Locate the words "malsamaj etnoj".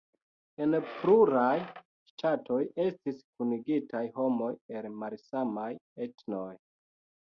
5.01-6.53